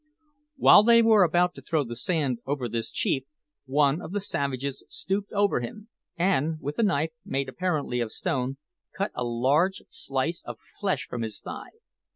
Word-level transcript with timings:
While 0.55 0.81
they 0.81 1.03
were 1.03 1.21
about 1.23 1.53
to 1.53 1.61
throw 1.61 1.83
the 1.83 1.95
sand 1.95 2.39
over 2.47 2.67
this 2.67 2.89
chief, 2.89 3.25
one 3.65 4.01
of 4.01 4.13
the 4.13 4.19
savages 4.19 4.83
stooped 4.89 5.31
over 5.31 5.59
him, 5.59 5.89
and 6.17 6.59
with 6.59 6.79
a 6.79 6.83
knife, 6.83 7.11
made 7.23 7.47
apparently 7.47 7.99
of 7.99 8.11
stone, 8.11 8.57
cut 8.97 9.11
a 9.13 9.23
large 9.23 9.83
slice 9.89 10.41
of 10.43 10.57
flesh 10.79 11.05
from 11.07 11.21
his 11.21 11.39
thigh. 11.39 11.69